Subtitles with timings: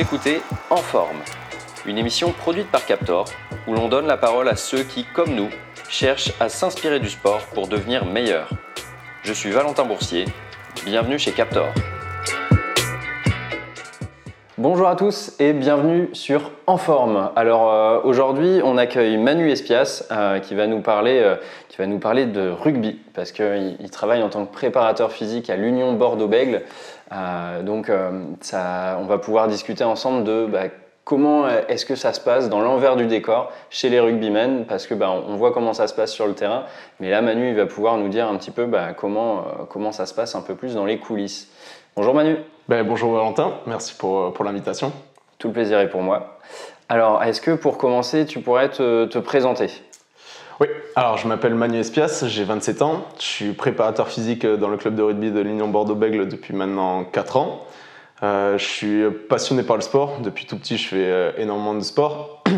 [0.00, 1.18] Écoutez En Forme,
[1.84, 3.26] une émission produite par Captor
[3.68, 5.50] où l'on donne la parole à ceux qui, comme nous,
[5.90, 8.48] cherchent à s'inspirer du sport pour devenir meilleurs.
[9.24, 10.24] Je suis Valentin Boursier,
[10.86, 11.66] bienvenue chez Captor.
[14.60, 17.30] Bonjour à tous et bienvenue sur En Forme.
[17.34, 21.36] Alors euh, aujourd'hui, on accueille Manu Espias euh, qui, va nous parler, euh,
[21.70, 25.48] qui va nous parler de rugby parce qu'il il travaille en tant que préparateur physique
[25.48, 26.60] à l'Union Bordeaux-Bègle.
[27.62, 27.90] Donc
[28.40, 30.64] ça, on va pouvoir discuter ensemble de bah,
[31.04, 34.94] comment est-ce que ça se passe dans l'envers du décor chez les rugbymen parce que
[34.94, 36.64] bah, on voit comment ça se passe sur le terrain,
[37.00, 40.06] mais là Manu il va pouvoir nous dire un petit peu bah, comment, comment ça
[40.06, 41.50] se passe un peu plus dans les coulisses.
[41.96, 42.36] Bonjour Manu.
[42.68, 44.92] Ben, bonjour Valentin, merci pour, pour l'invitation.
[45.38, 46.38] Tout le plaisir est pour moi.
[46.88, 49.70] Alors, est-ce que pour commencer, tu pourrais te, te présenter?
[50.60, 54.76] Oui, alors je m'appelle Manu Espias, j'ai 27 ans, je suis préparateur physique dans le
[54.76, 57.66] club de rugby de l'Union Bordeaux-Bègle depuis maintenant 4 ans.
[58.22, 61.80] Euh, je suis passionné par le sport, depuis tout petit je fais euh, énormément de
[61.80, 62.44] sport.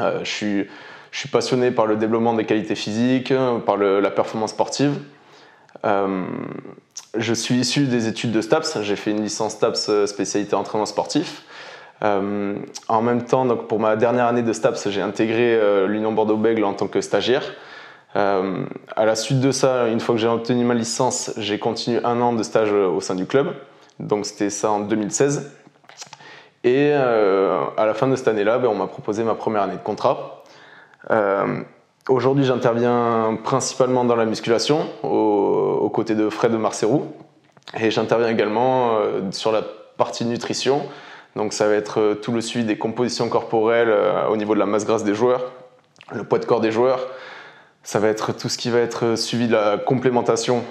[0.00, 0.64] Euh, je,
[1.12, 3.32] suis, passionné par le développement des qualités physiques,
[3.64, 4.98] par la performance sportive.
[5.84, 11.44] Je suis issu des études de STAPS, j'ai fait une licence STAPS spécialité entraînement sportif.
[12.04, 12.56] Euh,
[12.88, 16.74] en même temps, donc pour ma dernière année de STAPS, j'ai intégré l'Union Bordeaux-Bègle en
[16.74, 17.42] tant que stagiaire.
[18.14, 22.20] à la suite de ça, une fois que j'ai obtenu ma licence, j'ai continué un
[22.20, 23.54] an de stage au sein du club.
[23.98, 25.50] Donc c'était ça en 2016.
[26.64, 29.82] Et à la fin de cette année-là, ben, on m'a proposé ma première année de
[29.82, 30.44] contrat.
[32.10, 37.06] Aujourd'hui, j'interviens principalement dans la musculation, aux, côtés de Fred de Marcerou.
[37.80, 39.62] Et j'interviens également euh, sur la
[39.96, 40.82] partie nutrition.
[41.36, 44.60] Donc ça va être euh, tout le suivi des compositions corporelles euh, au niveau de
[44.60, 45.52] la masse grasse des joueurs,
[46.12, 47.08] le poids de corps des joueurs.
[47.82, 50.64] Ça va être tout ce qui va être suivi de la complémentation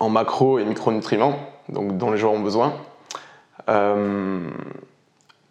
[0.00, 2.74] en macro et micronutriments, donc dont les joueurs ont besoin.
[3.68, 4.40] en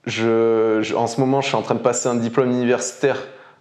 [0.05, 3.17] ce moment, je suis en train de passer un diplôme universitaire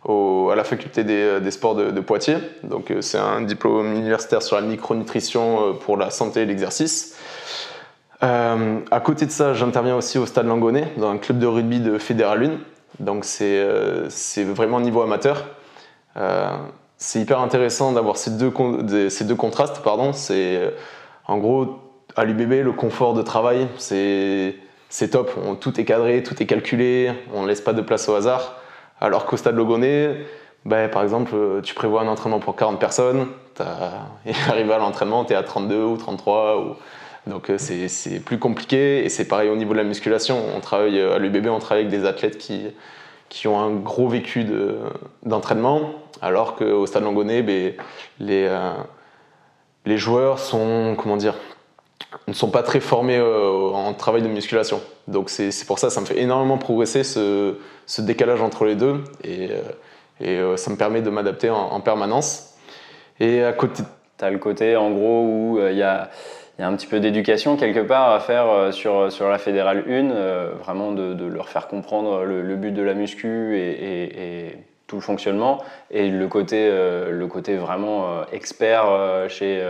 [0.08, 2.38] à la faculté des, euh, sports de, Poitiers.
[2.62, 7.16] Donc euh, c'est un diplôme universitaire sur la micronutrition euh, pour la santé et l'exercice.
[8.22, 11.98] À côté de ça, j'interviens aussi au Stade Langonnet, dans un club de rugby de
[11.98, 12.50] Fédéral 1.
[13.04, 15.46] Donc c'est vraiment niveau amateur.
[16.96, 18.52] c'est hyper intéressant d'avoir ces deux,
[19.08, 19.82] ces deux contrastes.
[19.82, 20.12] Pardon.
[20.12, 20.72] C'est
[21.26, 21.78] en gros
[22.16, 24.54] à l'UBB le confort de travail, c'est
[25.10, 25.32] top.
[25.60, 28.56] tout est cadré, tout est calculé, on ne laisse pas de place au hasard.
[29.00, 30.26] Alors qu'au stade Logonnet,
[30.64, 31.32] ben, par exemple,
[31.62, 33.28] tu prévois un entraînement pour 40 personnes,
[34.26, 36.58] et arrivé à l'entraînement, tu es à 32 ou 33.
[36.58, 36.76] Ou...
[37.26, 40.42] Donc euh, c'est plus compliqué et c'est pareil au niveau de la musculation.
[40.56, 42.62] On travaille euh, à l'UBB, on travaille avec des athlètes qui,
[43.28, 44.46] qui ont un gros vécu
[45.22, 45.92] d'entraînement,
[46.22, 47.74] alors qu'au stade Longonnet, ben,
[48.18, 48.72] les, euh,
[49.84, 51.34] les joueurs sont, comment dire,
[52.26, 54.80] ne sont pas très formés en travail de musculation.
[55.06, 59.04] Donc c'est pour ça, ça me fait énormément progresser ce, ce décalage entre les deux
[59.22, 59.50] et,
[60.20, 62.54] et ça me permet de m'adapter en, permanence.
[63.20, 63.82] Et à côté.
[64.18, 66.10] Tu as le côté en gros où il y a
[66.60, 69.82] il y a un petit peu d'éducation quelque part à faire sur, sur la fédérale
[69.88, 75.62] 1, vraiment de, leur faire comprendre le, but de la muscu et, tout le fonctionnement,
[75.90, 78.84] et le côté, le côté vraiment expert
[79.28, 79.66] chez,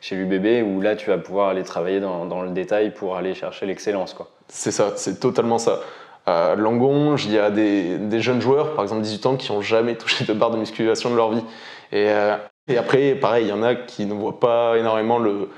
[0.00, 3.34] chez l'UBB, où là tu vas pouvoir aller travailler dans, dans le détail pour aller
[3.34, 4.16] chercher l'excellence.
[4.48, 5.78] C'est ça, c'est totalement ça.
[6.26, 9.94] À Langon, il y a des, jeunes joueurs, par exemple 18 ans, qui n'ont jamais
[9.94, 11.44] touché de barre de musculation de leur vie.
[11.92, 12.36] Et, euh,
[12.66, 15.48] et après, pareil, il y en a qui ne voient pas énormément le,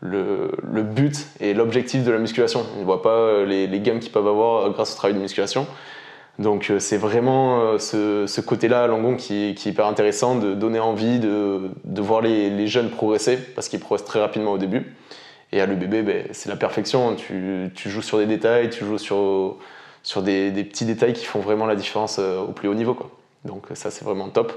[0.00, 0.50] le,
[0.82, 2.64] but et l'objectif de la musculation.
[2.76, 5.20] Ils ne voient pas euh, les, les gains qu'ils peuvent avoir grâce au travail de
[5.20, 5.66] musculation.
[6.38, 11.18] Donc euh, c'est vraiment ce, côté-là à Langon qui, est hyper intéressant, de donner envie
[11.18, 14.94] de, voir les, jeunes progresser, parce qu'ils progressent très rapidement au début.
[15.52, 17.16] Et à l'UBB, ben, c'est la perfection.
[17.16, 19.56] Tu, tu, joues sur des détails, tu joues sur
[20.02, 22.96] sur des, petits détails qui font vraiment la différence euh, au plus haut niveau.
[23.44, 24.52] Donc ça, c'est vraiment top.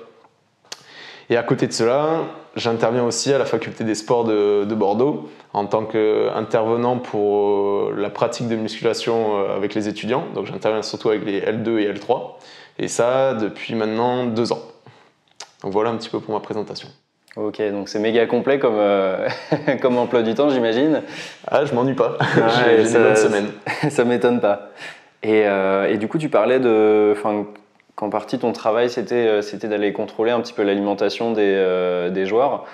[1.29, 2.22] Et à côté de cela,
[2.56, 8.09] j'interviens aussi à la faculté des sports de, Bordeaux en tant qu'intervenant pour euh, la
[8.09, 10.25] pratique de musculation euh, avec les étudiants.
[10.33, 12.33] Donc j'interviens surtout avec les L2 et L3.
[12.80, 14.62] Et ça depuis maintenant deux ans.
[15.62, 16.89] Donc voilà un petit peu pour ma présentation.
[17.36, 18.80] Ok, donc c'est méga complet comme,
[19.81, 21.01] comme emploi du temps, j'imagine.
[21.47, 22.18] Ah, je m'ennuie pas.
[22.65, 23.47] J'ai une bonne semaine.
[23.89, 24.69] ça m'étonne pas.
[25.24, 27.15] Et, euh, et, du coup, tu parlais de,
[27.95, 32.10] qu'en partie ton travail c'était euh, c'était d'aller contrôler un petit peu l'alimentation des, euh,
[32.10, 32.66] des, joueurs.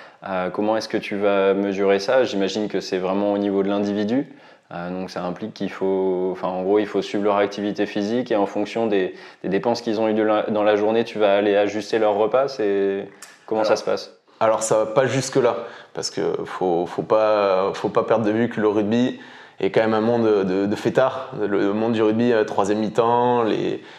[0.52, 2.24] comment est-ce que tu vas mesurer ça?
[2.24, 4.26] J'imagine que c'est vraiment au niveau de l'individu.
[4.70, 8.36] donc ça implique qu'il faut, enfin en gros, il faut suivre leur activité physique et
[8.36, 11.98] en fonction des, des dépenses qu'ils ont eues dans la journée, tu vas aller ajuster
[11.98, 12.48] leur repas.
[12.48, 13.08] C'est
[13.46, 14.20] comment ça se passe?
[14.40, 15.54] Alors ça va pas jusque là
[15.92, 19.20] parce que faut faut pas faut pas perdre de vue que le rugby
[19.60, 21.32] est quand même un monde de, de fêtards.
[21.40, 23.44] Le monde du rugby, troisième mi-temps,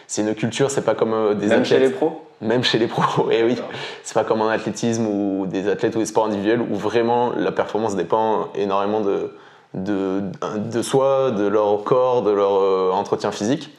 [0.06, 3.30] c'est une culture, c'est pas comme des Même chez les pros même chez les pros,
[3.30, 3.56] et eh oui,
[4.02, 7.52] c'est pas comme en athlétisme ou des athlètes ou des sports individuels où vraiment la
[7.52, 9.32] performance dépend énormément de,
[9.74, 10.22] de,
[10.56, 13.70] de soi, de leur corps, de leur euh, entretien physique.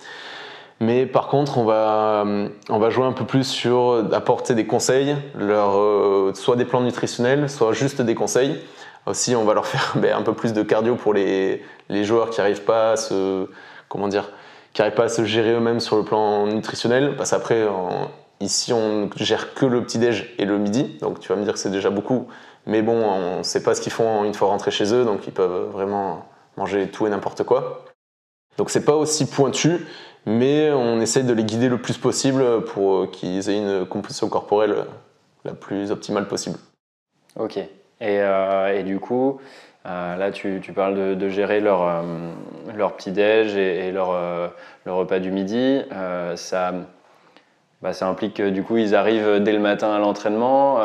[0.80, 2.26] Mais par contre, on va,
[2.70, 6.82] on va jouer un peu plus sur apporter des conseils, leur, euh, soit des plans
[6.82, 8.60] nutritionnels, soit juste des conseils.
[9.06, 12.30] Aussi, on va leur faire ben, un peu plus de cardio pour les, les joueurs
[12.30, 13.48] qui n'arrivent pas à se,
[13.90, 14.32] comment dire,
[14.74, 17.16] qui pas à se gérer eux-mêmes sur le plan nutritionnel.
[17.16, 17.68] Parce qu'après,
[18.40, 20.98] ici, on gère que le petit-déj et le midi.
[21.02, 22.28] Donc tu vas me dire que c'est déjà beaucoup.
[22.66, 25.28] Mais bon, on ne sait pas ce qu'ils font une fois rentrés chez eux, donc
[25.28, 26.26] ils peuvent vraiment
[26.58, 27.86] manger tout et n'importe quoi.
[28.58, 29.86] Donc c'est pas aussi pointu,
[30.26, 34.86] mais on essaye de les guider le plus possible pour qu'ils aient une composition corporelle
[35.44, 36.58] la plus optimale possible.
[37.36, 37.60] Ok.
[38.02, 39.40] Et, euh, du coup,
[39.86, 42.02] euh, là tu, parles de, gérer leur, euh,
[42.76, 44.52] leur petit-déj et, leur,
[44.86, 45.82] repas du midi.
[46.36, 46.74] ça
[47.82, 50.80] bah, ça implique que du coup ils arrivent dès le matin à l'entraînement,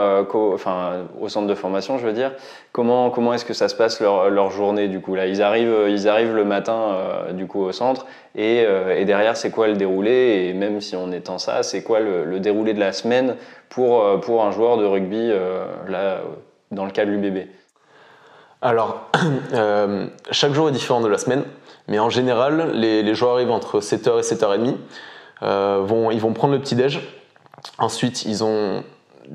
[0.53, 2.33] enfin au centre de formation, je veux dire.
[2.73, 5.27] Comment, comment est-ce que ça se passe leur, journée du coup là?
[5.27, 6.97] Ils arrivent, ils arrivent le matin
[7.35, 8.65] du coup au centre et,
[8.97, 10.49] et derrière c'est quoi le déroulé?
[10.49, 13.37] Et même si on étend ça, c'est quoi le, déroulé de la semaine
[13.69, 15.31] pour, pour un joueur de rugby
[15.87, 16.19] là
[16.71, 17.47] dans le cas de l'UBB
[18.63, 19.11] Alors
[20.31, 21.45] chaque jour est différent de la semaine,
[21.87, 24.77] mais en général les, joueurs arrivent entre 7h et 7h30.
[25.43, 27.01] Euh, ils vont prendre le petit-déj.
[27.79, 28.83] Ensuite, ils ont,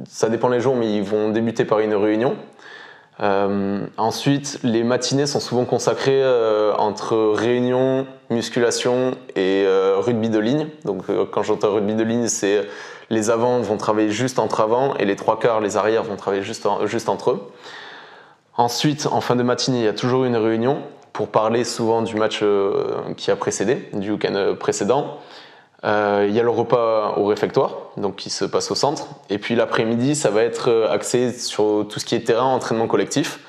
[0.07, 2.35] ça dépend les jours, mais ils vont débuter par une réunion.
[3.19, 9.65] Euh, ensuite, les matinées sont souvent consacrées euh, entre réunion, musculation et
[9.97, 10.68] rugby de ligne.
[10.86, 12.65] Donc, quand j'entends rugby de ligne, c'est
[13.09, 16.44] les avants vont travailler juste entre avant et les trois quarts, les arrières vont travailler
[16.44, 16.65] juste,
[17.09, 17.51] entre eux.
[18.57, 20.79] Ensuite, en fin de matinée, il y a toujours une réunion
[21.11, 22.44] pour parler souvent du match
[23.17, 25.19] qui a précédé, du week-end précédent.
[25.85, 29.07] Euh, il y a le repas au réfectoire, donc qui se passe au centre.
[29.29, 32.88] Et puis l'après-midi, ça va être euh, axé sur tout ce qui est terrain, entraînement
[32.88, 33.39] collectif.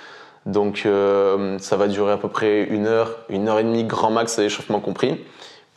[0.45, 4.11] Donc euh, ça va durer à peu près une heure, une heure et demie, grand
[4.11, 5.25] max, l'échauffement compris.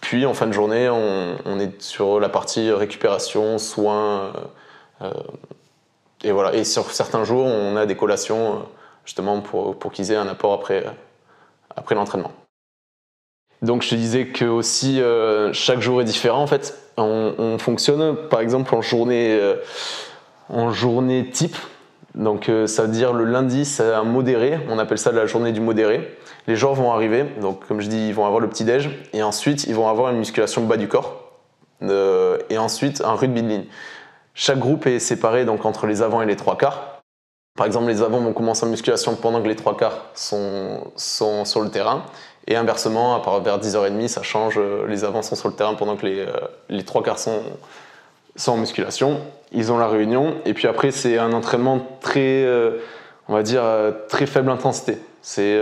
[0.01, 4.31] Puis en fin de journée, on, est sur la partie récupération, soins.
[6.23, 6.53] et voilà.
[6.53, 8.67] Et sur certains jours, on a des collations
[9.05, 10.85] justement pour, pour qu'ils aient un apport après,
[11.75, 12.31] après l'entraînement.
[13.61, 16.77] Donc je te disais que aussi euh, chaque jour est différent en fait.
[16.97, 19.55] On, fonctionne par exemple en journée, euh,
[20.49, 21.55] en journée type.
[22.17, 25.53] Donc euh, ça veut dire le lundi c'est un modéré, on appelle ça la journée
[25.53, 26.17] du modéré.
[26.47, 29.23] Les joueurs vont arriver, donc comme je dis ils vont avoir le petit déj et
[29.23, 31.23] ensuite ils vont avoir une musculation bas du corps
[31.81, 33.65] et ensuite un rugby de ligne.
[34.33, 36.97] Chaque groupe est séparé donc entre les avants et les trois quarts.
[37.57, 41.61] Par exemple, les avants vont commencer en musculation pendant que les trois quarts sont, sur
[41.61, 42.05] le terrain.
[42.45, 44.57] Et inversement, à vers 10h30, ça change.
[44.57, 46.31] Euh, les avants sont sur le terrain pendant que les, euh,
[46.69, 47.41] les trois quarts sont,
[48.35, 49.19] sont, en musculation.
[49.51, 50.35] Ils ont la réunion.
[50.45, 52.79] Et puis après, c'est un entraînement très, euh,
[53.27, 53.63] on va dire,
[54.09, 54.97] très faible intensité.
[55.21, 55.59] C'est,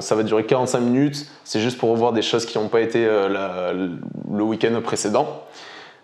[0.00, 1.26] ça va durer 45 minutes.
[1.44, 5.44] C'est juste pour revoir des choses qui n'ont pas été le week-end précédent.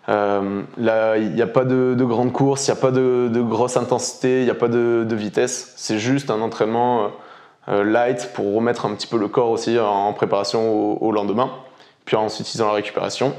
[0.07, 3.77] là, il n'y a pas de, de grandes courses, il n'y a pas de, grosse
[3.77, 5.73] intensité, il n'y a pas de, vitesse.
[5.77, 7.11] C'est juste un entraînement
[7.69, 11.51] euh, light pour remettre un petit peu le corps aussi en préparation au, lendemain.
[12.05, 13.35] Puis ensuite, ils ont la récupération.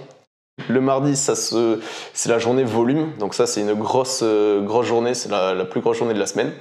[0.69, 3.11] Le mardi, ça c'est la journée volume.
[3.19, 5.13] Donc ça, c'est une grosse, euh, grosse journée.
[5.13, 6.53] C'est la, plus grosse journée de la semaine.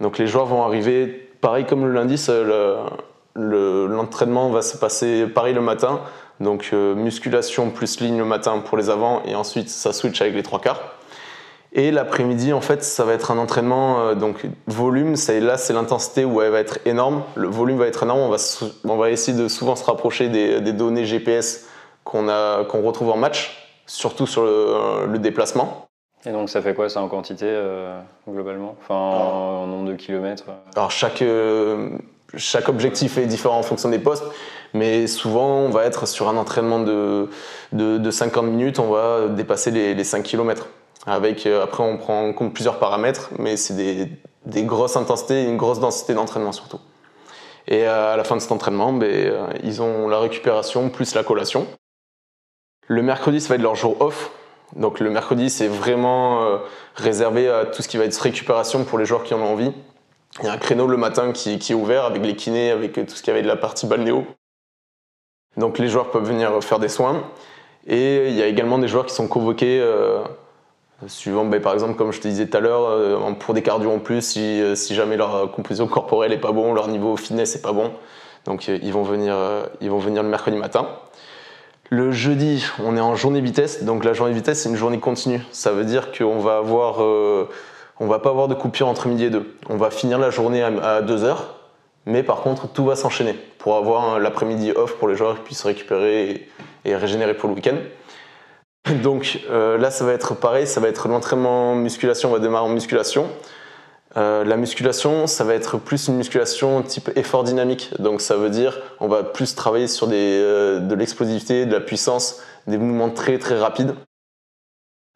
[0.00, 1.06] Donc les joueurs vont arriver,
[1.40, 2.22] pareil comme le lundi,
[3.36, 6.00] l'entraînement va se passer pareil le matin.
[6.40, 10.34] Donc euh, musculation plus ligne le matin pour les avants et ensuite ça switch avec
[10.34, 10.96] les trois quarts.
[11.72, 16.24] Et l'après-midi, en fait, ça va être un entraînement, euh, donc volume, là c'est l'intensité
[16.24, 18.34] où elle va être énorme, le volume va être énorme,
[18.84, 21.68] on va essayer de souvent se rapprocher des, données GPS
[22.10, 22.26] qu'on
[22.68, 25.86] qu'on retrouve en match, surtout sur le, déplacement.
[26.26, 27.98] Et donc ça fait quoi ça en quantité euh,
[28.28, 28.76] globalement?
[28.82, 30.70] Enfin en, nombre de kilomètres euh?
[30.76, 31.24] Alors chaque,
[32.36, 34.24] chaque objectif est différent en fonction des postes,
[34.74, 37.28] mais souvent on va être sur un entraînement de,
[37.72, 40.68] de, 50 minutes, on va dépasser les, les 5 kilomètres.
[41.06, 44.08] Avec, euh, après, on prend en compte plusieurs paramètres, mais c'est des,
[44.44, 46.80] des, grosses intensités, une grosse densité d'entraînement surtout.
[47.68, 51.14] Et euh, à la fin de cet entraînement, ben, euh, ils ont la récupération plus
[51.14, 51.66] la collation.
[52.90, 54.32] Le mercredi, ça va être leur jour off.
[54.74, 56.60] Donc le mercredi, c'est vraiment
[56.96, 59.70] réservé à tout ce qui va être récupération pour les joueurs qui en ont envie.
[60.40, 63.14] Il y a un créneau le matin qui, est ouvert avec les kinés, avec tout
[63.14, 64.26] ce qui avait de la partie balnéo.
[65.56, 67.22] Donc les joueurs peuvent venir faire des soins.
[67.86, 69.80] Et il y a également des joueurs qui sont convoqués
[71.06, 73.90] Suivant, ben, par exemple, comme je te disais tout à l'heure, euh, pour des cardio
[73.90, 77.62] en plus, si, euh, jamais leur composition corporelle est pas bon, leur niveau fitness est
[77.62, 77.92] pas bon.
[78.44, 79.04] Donc ils vont
[79.80, 80.88] ils vont venir le mercredi matin.
[81.90, 83.82] Le jeudi, on est en journée vitesse.
[83.82, 85.40] Donc la journée vitesse, c'est une journée continue.
[85.50, 89.30] Ça veut dire qu'on va avoir, on va pas avoir de coupure entre midi et
[89.30, 89.56] deux.
[89.68, 91.56] On va finir la journée à 2 heures,
[92.06, 95.64] mais par contre, tout va s'enchaîner pour avoir l'après-midi off pour les joueurs qui puissent
[95.64, 96.48] récupérer
[96.84, 97.76] et, régénérer pour le week-end.
[99.02, 102.64] Donc euh, là, ça va être pareil, ça va être l'entraînement musculation, on va démarrer
[102.64, 103.26] en musculation.
[104.16, 107.90] Euh, la musculation, ça va être plus une musculation type effort dynamique.
[107.98, 112.40] Donc ça veut dire on va plus travailler sur euh, de l'explosivité, de la puissance,
[112.66, 113.94] des mouvements très très rapides.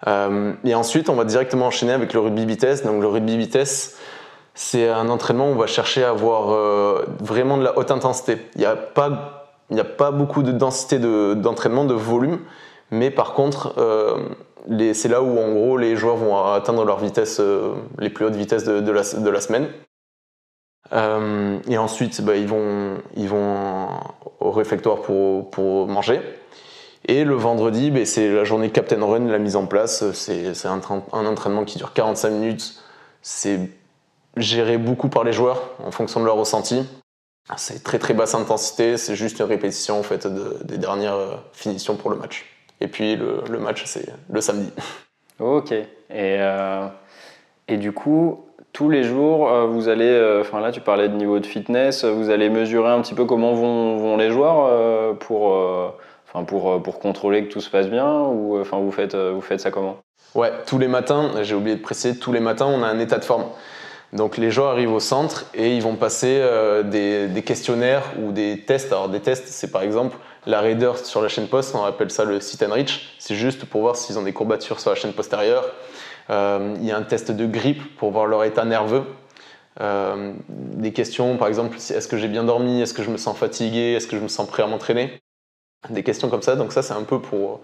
[0.07, 2.85] et ensuite, on va directement enchaîner avec le rugby vitesse.
[2.85, 3.97] Donc le rugby vitesse,
[4.55, 8.39] c'est un entraînement où on va chercher à avoir euh, vraiment de la haute intensité.
[8.55, 12.39] Il n'y a, pas, beaucoup de densité d'entraînement, de, volume,
[12.93, 14.29] mais par contre, euh,
[14.93, 18.37] c'est là où en gros les joueurs vont atteindre leur vitesse, euh, les plus hautes
[18.37, 19.03] vitesses de, la,
[19.41, 19.69] semaine.
[20.93, 23.89] et ensuite, bah, ils, vont,
[24.41, 26.21] au réfectoire pour, manger.
[27.07, 30.13] Et le vendredi, bah, c'est la journée Captain Run, la mise en place.
[30.13, 30.81] C'est un,
[31.13, 32.83] un entraînement qui dure 45 minutes.
[33.23, 33.61] C'est
[34.37, 36.87] géré beaucoup par les joueurs en fonction de leur ressenti.
[37.57, 40.27] C'est très très basse intensité, c'est juste une répétition en fait
[40.65, 42.54] des dernières euh, finitions pour le match.
[42.85, 44.71] Et puis le, match c'est le samedi.
[45.41, 45.73] Ok.
[45.73, 46.87] Et, euh,
[47.67, 51.39] et du coup, tous les jours, euh, vous allez, enfin là tu parlais de niveau
[51.39, 55.47] de fitness, vous allez mesurer un petit peu comment vont, vont les joueurs pour,
[56.29, 59.61] enfin pour, pour contrôler que tout se passe bien ou enfin vous faites, vous faites
[59.61, 59.97] ça comment?
[60.35, 63.19] Ouais, tous les matins, j'ai oublié de préciser, tous les matins on a un état
[63.19, 63.47] de forme.
[64.15, 68.61] Donc les gens arrivent au centre et ils vont passer euh, des, questionnaires ou des
[68.65, 68.93] tests.
[68.93, 72.25] Alors des tests, c'est par exemple la raideur sur la chaîne post, on appelle ça
[72.25, 73.15] le sit and reach.
[73.19, 75.65] C'est juste pour voir s'ils ont des courbatures sur la chaîne postérieure.
[76.31, 79.05] Euh, il y a un test de grippe pour voir leur état nerveux.
[79.81, 83.37] Euh, des questions, par exemple, est-ce que j'ai bien dormi, est-ce que je me sens
[83.37, 85.21] fatigué, est-ce que je me sens prêt à m'entraîner?
[85.91, 86.57] Des questions comme ça.
[86.57, 87.61] Donc ça, c'est un peu pour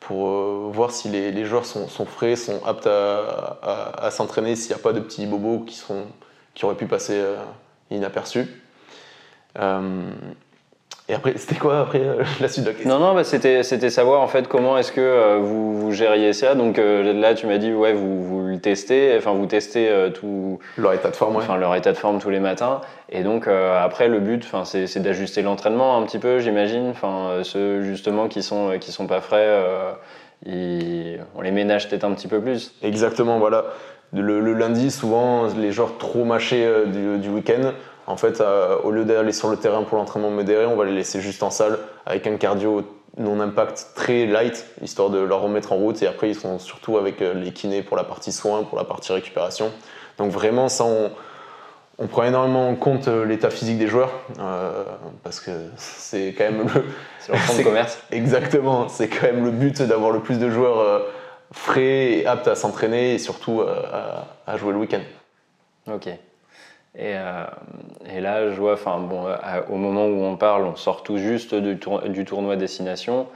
[0.00, 4.82] pour euh, voir si les, joueurs sont, frais, sont aptes à, s'entraîner, s'il n'y a
[4.82, 6.04] pas de petits bobos qui, sont,
[6.52, 7.22] qui auraient pu passer
[7.90, 8.46] inaperçus.
[11.08, 12.98] Et après, c'était quoi après euh, la suite de la question?
[12.98, 16.32] Non, non, bah, c'était, c'était savoir en fait comment est-ce que euh, vous, vous, gériez
[16.32, 16.54] ça.
[16.54, 20.58] Donc euh, là, tu m'as dit, ouais, vous, vous le testez, enfin, vous testez tout.
[20.78, 22.80] Leur état de forme, Enfin, leur état de forme tous les matins.
[23.10, 26.88] Et donc, après, le but, enfin, c'est, c'est d'ajuster l'entraînement un petit peu, j'imagine.
[26.90, 29.60] Enfin, ceux justement qui sont, qui sont pas frais,
[30.46, 32.74] on les ménage peut-être un petit peu plus.
[32.82, 33.66] Exactement, voilà.
[34.12, 37.72] Le, lundi, souvent, les joueurs trop mâchés du, du week-end
[38.06, 40.92] en fait, euh, au lieu d'aller sur le terrain pour l'entraînement modéré, on va les
[40.92, 42.82] laisser juste en salle avec un cardio
[43.16, 46.02] non impact très light, histoire de leur remettre en route.
[46.02, 48.84] Et après, ils sont surtout avec euh, les kinés pour la partie soins, pour la
[48.84, 49.70] partie récupération.
[50.18, 54.10] Donc vraiment, ça, on, prend énormément en compte euh, l'état physique des joueurs,
[55.22, 56.84] parce que c'est quand même le...
[57.20, 57.98] C'est leur de commerce.
[58.10, 61.06] Exactement, c'est quand même le but d'avoir le plus de joueurs
[61.52, 65.00] frais et aptes à s'entraîner et surtout à, à jouer le week-end.
[65.90, 66.10] Ok.
[66.96, 67.44] Et, euh,
[68.08, 69.26] et, là, je vois, enfin bon,
[69.68, 73.26] au moment où on parle, on sort tout juste du, tournoi destination.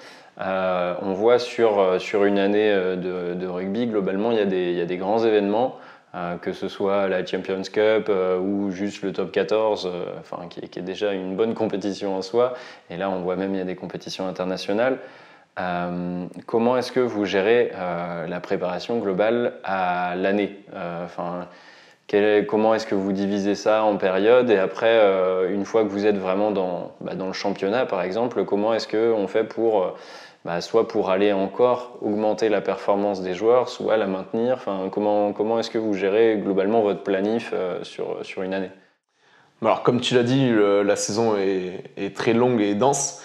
[0.41, 4.71] Euh, on voit sur, euh, sur une année de, rugby, globalement, il y, a des,
[4.71, 5.77] il y a des grands événements,
[6.41, 8.11] que ce soit la Champions Cup
[8.41, 9.89] ou juste le top 14,
[10.19, 12.55] enfin, qui, est déjà une bonne compétition en soi.
[12.91, 14.99] Et là, on voit même il y a des compétitions internationales.
[16.47, 17.73] comment est-ce que vous gérez
[18.29, 20.57] la préparation globale à l'année
[22.47, 26.07] comment est-ce que vous divisez ça en périodes Et après, euh, une fois que vous
[26.07, 29.89] êtes vraiment dans, bah, dans le championnat, par exemple, comment est-ce qu'on fait pour, euh,
[30.45, 34.55] bah, soit pour aller encore augmenter la performance des joueurs, soit la maintenir?
[34.55, 38.71] Enfin, Comment, comment est-ce que vous gérez globalement votre planif euh, sur, sur une année?
[39.61, 43.25] Alors, comme tu l'as dit, la saison est, est, très longue et dense.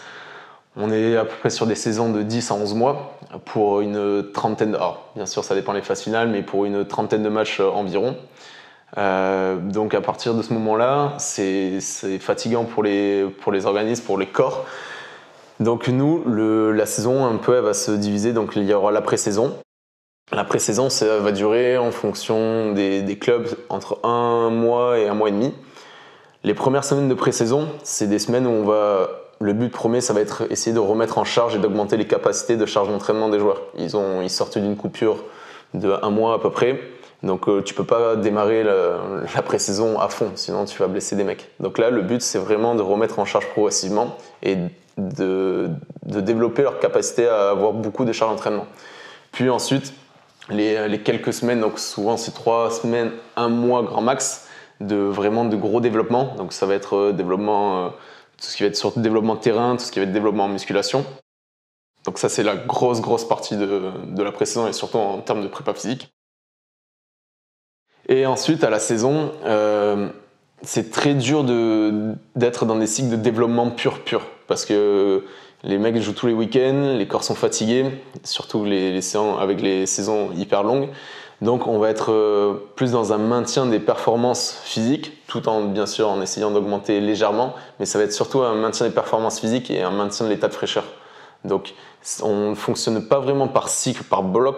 [0.75, 4.32] On est à peu près sur des saisons de 10 à 11 mois pour une
[4.34, 4.74] trentaine.
[4.74, 8.18] Alors, bien sûr, ça dépend des phases finales, mais pour une trentaine de matchs environ.
[8.98, 11.80] Euh, donc à partir de ce moment-là, c'est
[12.20, 14.66] fatigant pour les, pour les organismes, pour les corps.
[15.60, 18.34] Donc nous, la saison, un peu, elle va se diviser.
[18.34, 19.58] Donc il y aura la pré-saison.
[20.32, 25.14] La pré-saison, ça va durer en fonction des, des, clubs entre un mois et un
[25.14, 25.54] mois et demi.
[26.44, 29.10] Les premières semaines de pré-saison, c'est des semaines où on va.
[29.40, 32.56] Le but premier, ça va être essayer de remettre en charge et d'augmenter les capacités
[32.56, 33.62] de charge d'entraînement des joueurs.
[33.78, 35.24] Ils, ont, ils sortent d'une coupure
[35.74, 36.80] de un mois à peu près.
[37.24, 41.24] Donc euh, tu peux pas démarrer la, pré-saison à fond, sinon tu vas blesser des
[41.24, 41.50] mecs.
[41.62, 44.58] Donc là, le but, c'est vraiment de remettre en charge progressivement et
[44.98, 45.70] de,
[46.06, 48.68] développer leur capacité à avoir beaucoup de charges d'entraînement.
[49.32, 49.94] Puis ensuite,
[50.50, 54.48] les, quelques semaines, donc souvent c'est trois semaines, un mois grand max,
[54.82, 56.36] de vraiment de gros développement.
[56.38, 57.89] Donc ça va être euh, développement
[58.38, 60.44] tout ce qui va être sur le développement terrain, tout ce qui va être développement
[60.44, 61.06] en musculation.
[62.03, 65.42] Donc ça, c'est la grosse, grosse partie de, de la pré-saison et surtout en termes
[65.42, 66.12] de prépa physique.
[68.10, 70.10] Et ensuite, à la saison, euh,
[70.62, 71.43] c'est très dur
[72.36, 74.22] d'être dans des cycles de développement pur, pur.
[74.48, 75.24] Parce que
[75.63, 77.86] les mecs jouent tous les week-ends, les corps sont fatigués,
[78.24, 79.00] surtout les,
[79.39, 80.89] avec les saisons hyper longues.
[81.41, 85.86] Donc on va être euh, plus dans un maintien des performances physiques, tout en bien
[85.86, 89.69] sûr en essayant d'augmenter légèrement, mais ça va être surtout un maintien des performances physiques
[89.69, 90.86] et un maintien de l'état de fraîcheur.
[91.43, 91.74] Donc
[92.22, 94.57] on ne fonctionne pas vraiment par cycle, par bloc,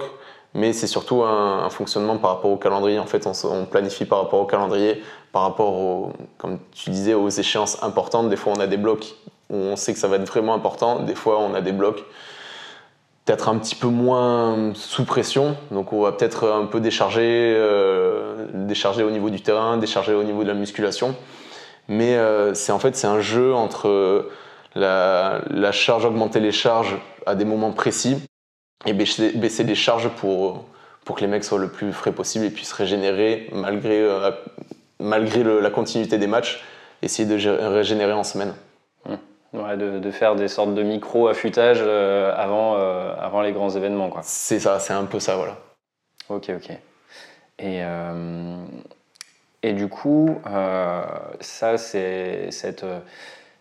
[0.56, 2.98] mais c'est surtout un, fonctionnement par rapport au calendrier.
[2.98, 7.84] En fait, on, planifie par rapport au calendrier, par rapport, comme tu disais, aux échéances
[7.84, 8.30] importantes.
[8.30, 9.16] Des fois, on a des blocs
[9.50, 11.02] où on sait que ça va être vraiment important.
[11.02, 12.04] Des fois, on a des blocs
[13.26, 15.58] peut-être un petit peu moins sous pression.
[15.72, 20.24] Donc, on va peut-être un peu décharger, euh, décharger au niveau du terrain, décharger au
[20.24, 21.16] niveau de la musculation.
[21.90, 24.30] Mais euh, c'est en fait c'est un jeu entre
[24.74, 28.24] la, la charge, augmenter les charges à des moments précis
[28.86, 30.66] et baisser, baisser les charges pour,
[31.06, 34.32] pour que les mecs soient le plus frais possible et puissent régénérer malgré, euh,
[35.00, 36.64] malgré la continuité des matchs,
[37.02, 37.36] essayer de
[37.68, 38.54] régénérer en semaine.
[39.06, 39.58] Mmh.
[39.58, 44.12] Ouais, de, de, faire des sortes de micro-affûtage euh, avant, euh, avant les grands événements.
[44.24, 45.58] C'est ça, c'est un peu ça, voilà.
[46.30, 46.72] Ok, ok.
[47.60, 47.82] Et,
[49.64, 50.42] et du coup,
[51.40, 52.86] ça, c'est cette,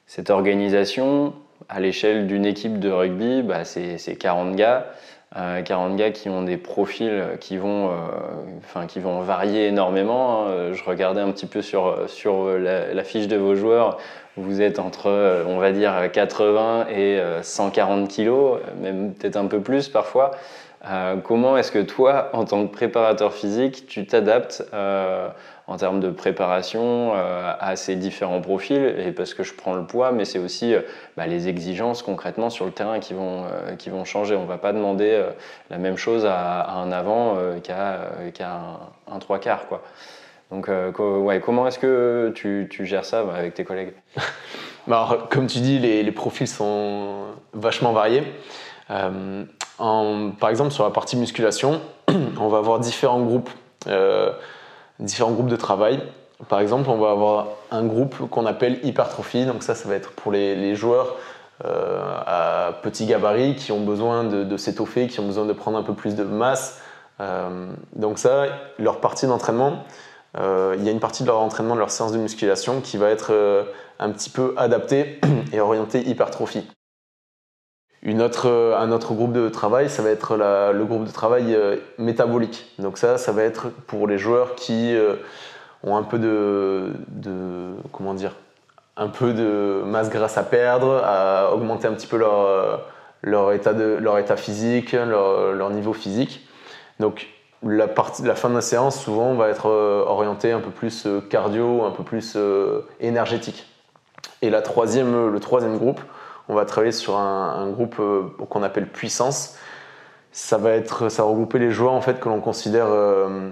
[0.06, 1.34] cette organisation
[1.68, 4.86] à l'échelle d'une équipe de rugby, bah, c'est 40 gars.
[5.34, 10.46] 40 euh, gars qui ont des profils qui vont, euh, qui vont varier énormément.
[10.46, 10.72] Hein.
[10.72, 13.98] Je regardais un petit peu sur, sur la, fiche de vos joueurs.
[14.36, 19.88] Vous êtes entre, on va dire, 80 et 140 kilos, même peut-être un peu plus
[19.88, 20.32] parfois.
[20.86, 24.62] Euh, comment est-ce que toi, en tant que préparateur physique, tu t'adaptes
[25.66, 29.84] en termes de préparation euh, à ces différents profils, et parce que je prends le
[29.84, 30.82] poids, mais c'est aussi euh,
[31.16, 34.36] bah, les exigences concrètement sur le terrain qui vont, euh, qui vont changer.
[34.36, 35.22] On ne va pas demander
[35.70, 38.02] la même chose à, un avant qu'à
[38.40, 38.78] un,
[39.10, 39.66] un, trois quarts.
[39.68, 39.82] Quoi.
[40.50, 43.94] Donc, ouais, comment est-ce que tu, tu, gères ça bah, avec tes collègues?
[44.86, 48.22] Bah, Comme tu dis, les, profils sont vachement variés.
[48.88, 51.80] Par exemple, sur la partie musculation,
[52.38, 53.48] on va avoir différents groupes
[55.00, 56.00] différents groupes de travail.
[56.48, 59.46] Par exemple, on va avoir un groupe qu'on appelle hypertrophie.
[59.46, 61.16] Donc ça, ça va être pour les, joueurs
[61.64, 65.82] euh, à petit gabarit qui ont besoin de, s'étoffer, qui ont besoin de prendre un
[65.82, 66.80] peu plus de masse.
[67.20, 68.46] Euh, donc ça,
[68.78, 69.84] leur partie d'entraînement,
[70.38, 72.96] euh, il y a une partie de leur entraînement, de leur séance de musculation qui
[72.96, 73.66] va être
[74.00, 75.20] un petit peu adaptée
[75.52, 76.66] et orientée hypertrophie.
[78.06, 81.76] Autre, euh, un autre groupe de travail, ça va être le groupe de travail euh,
[81.96, 82.74] métabolique.
[82.78, 85.14] Donc ça, ça va être pour les joueurs qui euh,
[85.82, 86.92] ont un peu de,
[87.92, 88.32] comment dire,
[88.98, 92.82] un peu de masse grasse à perdre, à augmenter un petit peu leur,
[93.22, 96.46] leur, état, de, leur état physique, leur, niveau physique.
[97.00, 97.28] Donc
[97.62, 97.86] la,
[98.22, 102.02] la fin de la séance, souvent, va être orientée un peu plus cardio, un peu
[102.02, 102.36] plus
[103.00, 103.66] énergétique.
[104.42, 106.00] Et la troisième, le troisième groupe,
[106.48, 109.56] on va travailler sur un, groupe euh, qu'on appelle puissance.
[110.32, 113.50] Ça va, être, ça regrouper les joueurs en fait, que l'on considère euh,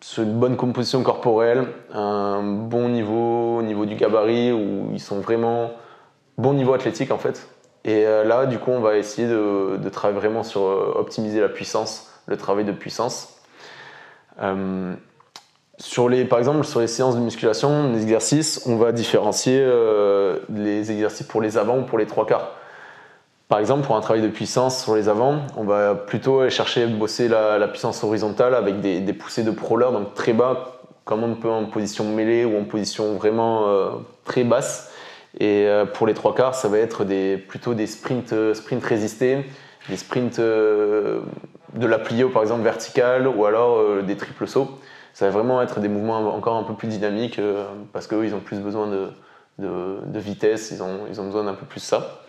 [0.00, 5.20] sur une bonne composition corporelle, un bon niveau au niveau du gabarit, où ils sont
[5.20, 5.72] vraiment
[6.38, 7.48] bon niveau athlétique en fait.
[7.84, 12.12] Et euh, là, du coup, on va essayer de, travailler vraiment sur optimiser la puissance,
[12.26, 13.36] le travail de puissance.
[15.80, 20.38] Sur les, par exemple, sur les séances de musculation, les exercices, on va différencier euh,
[20.54, 22.50] les exercices pour les avants ou pour les trois quarts.
[23.48, 26.86] Par exemple, pour un travail de puissance sur les avants, on va plutôt aller chercher
[26.86, 31.48] bosser la, puissance horizontale avec des, poussées de prowler, donc très bas, comme on peut
[31.48, 33.88] en position mêlée ou en position vraiment euh,
[34.26, 34.92] très basse.
[35.38, 37.06] Et euh, pour les trois quarts, ça va être
[37.48, 39.46] plutôt des sprints, sprints résistés,
[39.88, 41.22] des sprints de
[41.74, 44.78] la plio par exemple verticale ou alors des triples sauts
[45.14, 48.34] ça va vraiment être des mouvements encore un peu plus dynamiques euh, parce qu'eux, ils
[48.34, 49.08] ont plus besoin de,
[49.58, 52.22] de, vitesse, ils ont, ils ont besoin d'un peu plus ça.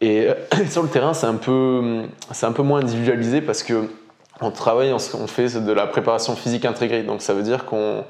[0.00, 0.34] Et euh,
[0.70, 2.04] sur le terrain, c'est un, peu,
[2.42, 3.88] un peu moins individualisé parce que
[4.40, 7.02] on travaille, on, fait de la préparation physique intégrée.
[7.02, 8.04] Donc ça veut dire qu'on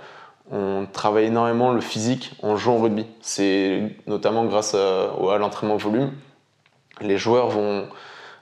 [0.52, 3.06] on travaille énormément le physique en jouant au rugby.
[3.20, 6.12] C'est notamment grâce à, à l'entraînement volume.
[7.00, 7.88] Les joueurs vont,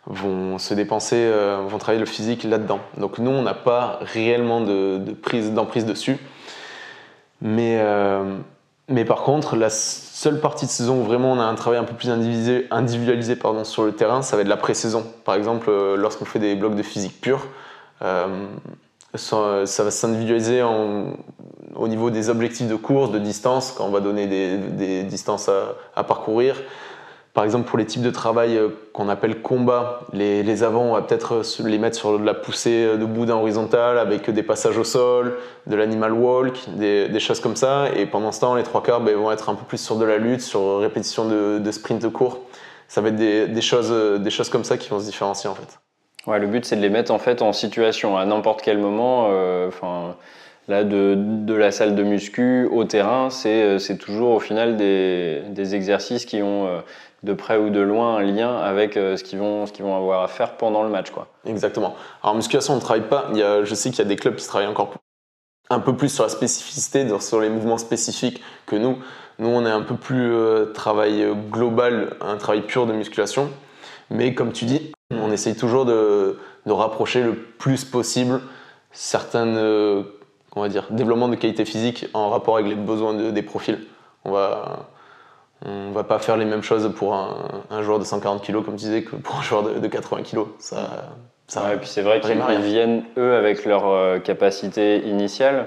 [0.09, 2.81] vont se dépenser, euh, vont travailler le physique là-dedans.
[2.97, 6.18] Donc nous, on n'a pas réellement de, prise, d'emprise dessus.
[7.42, 8.38] Mais, euh,
[8.88, 11.85] mais par contre, la seule partie de saison où vraiment on a un travail un
[11.85, 15.05] peu plus individualisé, pardon, sur le terrain, ça va être la pré-saison.
[15.25, 17.47] Par exemple, euh, lorsqu'on fait des blocs de physique pure,
[18.01, 24.27] ça, va s'individualiser au niveau des objectifs de course, de distance, quand on va donner
[24.27, 25.51] des, distances
[25.94, 26.57] à, parcourir.
[27.38, 30.92] Par exemple, pour les types de travail euh, qu'on appelle combat, les, les avants, on
[30.94, 34.83] va peut-être les mettre sur de la poussée de boudin horizontal avec des passages au
[34.83, 37.90] sol, de l'animal walk, des, choses comme ça.
[37.94, 40.05] Et pendant ce temps, les trois quarts ben, vont être un peu plus sur de
[40.05, 42.40] la lutte, sur répétition de, de sprint court.
[42.88, 45.79] Ça va être des, choses, des choses comme ça qui vont se différencier en fait.
[46.27, 49.29] Ouais, le but c'est de les mettre en fait en situation à n'importe quel moment.
[49.31, 49.70] Euh,
[50.68, 55.40] là de, de, la salle de muscu au terrain, c'est euh, toujours au final des,
[55.48, 56.81] des, exercices qui ont euh,
[57.22, 60.57] de près ou de loin un lien avec ce qu'ils vont, vont avoir à faire
[60.57, 61.11] pendant le match.
[61.11, 61.26] Quoi.
[61.44, 61.96] Exactement.
[62.22, 63.28] Alors, en musculation, on ne travaille pas.
[63.33, 64.94] Il y a, je sais qu'il y a des clubs qui travaillent encore
[65.70, 68.98] un peu plus sur la spécificité, sur les mouvements spécifiques que nous.
[69.38, 70.33] Nous, on est un peu plus
[70.74, 73.50] travail global, un travail pur de musculation.
[74.11, 78.42] Mais comme tu dis, on essaye toujours de, rapprocher le plus possible
[78.92, 80.02] certains euh,
[80.54, 83.87] on va dire, développements de qualité physique en rapport avec les besoins des profils.
[84.24, 84.90] On va,
[85.64, 88.85] on va pas faire les mêmes choses pour un, joueur de 140 kg, comme tu
[88.85, 90.40] disais, que pour un joueur de, 80 kg.
[90.59, 91.11] Ça,
[91.47, 95.66] ça et puis c'est vrai qu'ils viennent, eux, avec leur euh, capacité initiale.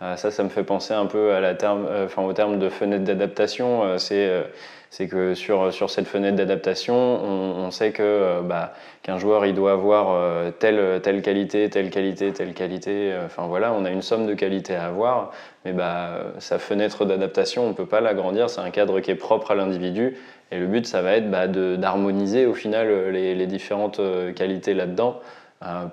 [0.00, 2.68] Euh, ça, ça me fait penser un peu à la terme, enfin, au terme de
[2.68, 3.98] fenêtre d'adaptation.
[3.98, 4.44] c'est
[4.92, 9.54] c'est que sur, sur cette fenêtre d'adaptation, on, sait que euh, bah, qu'un joueur il
[9.54, 13.10] doit avoir euh, telle, qualité, telle qualité, telle qualité.
[13.10, 15.32] Euh, enfin voilà, on a une somme de qualités à avoir,
[15.64, 18.50] mais bah, sa fenêtre d'adaptation, on ne peut pas l'agrandir.
[18.50, 20.18] C'est un cadre qui est propre à l'individu.
[20.50, 23.98] Et le but, ça va être bah, d'harmoniser au final les, différentes
[24.36, 25.20] qualités là-dedans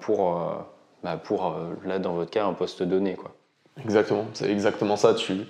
[0.02, 0.36] pour,
[1.06, 1.18] bah,
[1.86, 3.14] là, dans votre cas, un poste donné.
[3.14, 3.32] Quoi.
[3.82, 5.14] Exactement, c'est exactement ça.
[5.14, 5.46] Tu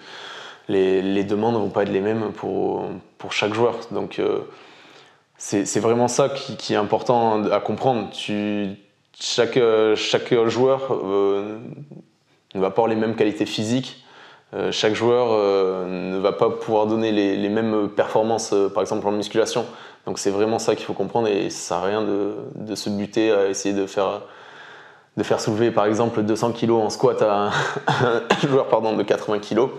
[0.70, 2.86] les, demandes ne vont pas être les mêmes pour,
[3.18, 3.76] pour chaque joueur.
[3.92, 4.40] Donc euh,
[5.38, 8.10] c'est vraiment ça qui, est important à comprendre.
[8.12, 8.68] Tu,
[9.20, 9.60] chaque,
[9.96, 11.60] chaque joueur euh,
[12.56, 14.06] ne va pas avoir les mêmes qualités physiques.
[14.56, 19.66] Euh, chaque joueur ne va pas pouvoir donner les, mêmes performances, par exemple en musculation.
[20.06, 23.32] Donc c'est vraiment ça qu'il faut comprendre et ça sert rien de, de, se buter
[23.32, 24.22] à essayer de faire,
[25.18, 27.52] de faire soulever par exemple 200 kg en squat à un
[28.48, 29.70] joueur pardon, de 80 kg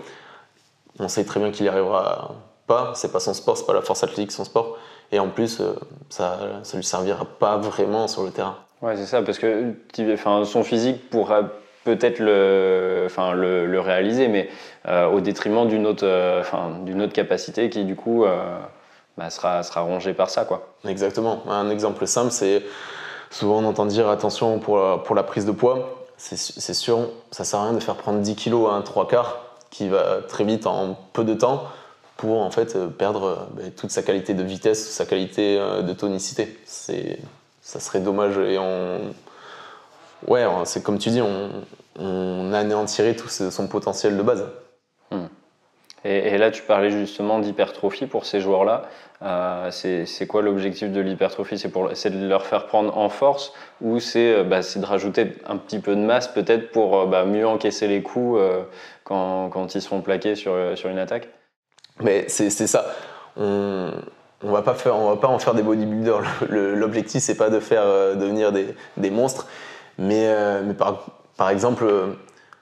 [1.01, 2.35] on sait très bien qu'il n'y arrivera
[2.67, 2.91] pas.
[2.95, 4.77] C'est pas son sport, c'est pas la force athlétique son sport.
[5.11, 5.73] Et en plus, euh,
[6.09, 8.55] ça, ça lui servira pas vraiment sur le terrain.
[8.81, 9.73] Ouais, c'est ça, parce que
[10.13, 11.43] enfin, son physique pourra
[11.83, 14.49] peut-être le, enfin, le, réaliser, mais
[14.87, 18.25] euh, au détriment d'une autre, euh, enfin, d'une autre capacité qui, du coup,
[19.17, 20.45] bah, sera, sera rongée par ça.
[20.45, 20.67] Quoi.
[20.87, 21.43] Exactement.
[21.47, 22.63] Un exemple simple, c'est
[23.29, 25.97] souvent on entend dire attention pour la, pour la prise de poids.
[26.17, 29.50] C'est sûr, ça sert à rien de faire prendre 10 kg à un 3 quarts
[29.71, 31.63] qui va très vite en peu de temps
[32.17, 35.81] pour en fait euh, perdre euh, ben, toute sa qualité de vitesse, sa qualité euh,
[35.81, 36.59] de tonicité.
[36.65, 37.17] C'est,
[37.63, 38.99] ça serait dommage et on,
[40.27, 41.49] ouais, c'est comme tu dis, on,
[41.97, 44.45] on anéantirait tout son potentiel de base.
[46.03, 48.83] Et, là, tu parlais justement d'hypertrophie pour ces joueurs-là.
[49.21, 51.59] Euh, c'est quoi l'objectif de l'hypertrophie?
[51.59, 55.95] C'est de leur faire prendre en force ou c'est bah, de rajouter un petit peu
[55.95, 58.39] de masse peut-être pour bah, mieux encaisser les coups
[59.03, 61.27] quand, ils seront plaqués sur, sur une attaque?
[61.99, 62.85] Mais c'est ça.
[63.37, 63.91] On,
[64.43, 66.21] on va pas en faire des bodybuilders.
[66.49, 69.47] L'objectif c'est pas de faire euh, devenir des, monstres,
[69.97, 70.73] mais, euh,
[71.37, 72.07] par, exemple, euh,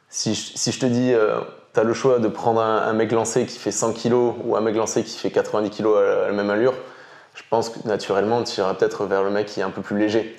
[0.10, 1.14] si, je te dis,
[1.74, 4.62] tu as le choix de prendre un, mec lancé qui fait 100 kg ou un
[4.62, 6.74] mec lancé qui fait 90 kg à, la même allure,
[7.36, 9.98] je pense que naturellement tu iras peut-être vers le mec qui est un peu plus
[9.98, 10.36] léger.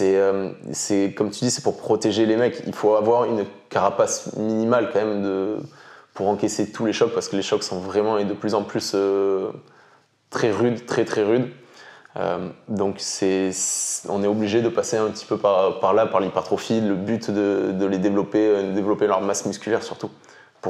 [0.00, 2.62] Euh, c'est comme tu dis, c'est pour protéger les mecs.
[2.66, 5.60] Il faut avoir une carapace minimale quand même
[6.14, 8.62] pour encaisser tous les chocs parce que les chocs sont vraiment et de plus en
[8.62, 9.50] plus euh,
[10.30, 11.50] très rudes, très très rudes.
[12.16, 13.00] Euh, donc
[14.08, 17.30] on est obligé de passer un petit peu par, par là, par l'hypertrophie, le but
[17.30, 20.10] de, de, les développer, de développer leur masse musculaire surtout,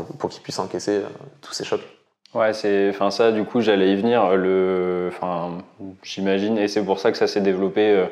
[0.03, 1.03] pour, qu'ils puissent encaisser
[1.41, 1.85] tous ces chocs.
[2.35, 4.37] Ouais, c'est, enfin ça, du coup, j'allais y venir.
[4.37, 5.59] Le, enfin,
[6.03, 8.07] j'imagine, et c'est pour ça que ça s'est développé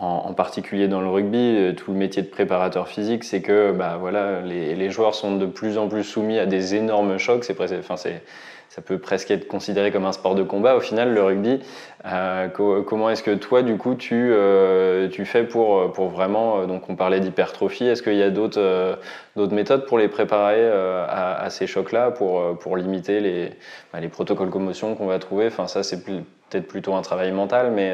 [0.00, 3.96] en, particulier dans le rugby, euh, tout le métier de préparateur physique, c'est que bah,
[4.00, 7.44] voilà, les, les, joueurs sont de plus en plus soumis à des énormes chocs.
[7.44, 8.22] C'est, enfin, c'est,
[8.70, 11.60] ça peut presque être considéré comme un sport de combat au final, le rugby.
[12.06, 16.88] Euh, comment est-ce que toi, du coup, tu, euh, tu fais pour, pour vraiment, donc
[16.88, 18.98] on parlait d'hypertrophie, est-ce qu'il y a d'autres,
[19.36, 23.50] méthodes pour les préparer à, ces chocs-là, pour, pour limiter les,
[23.92, 25.48] bah, les protocoles commotion qu'on va trouver?
[25.48, 27.92] Enfin, ça, c'est peut-être plutôt un travail mental, mais,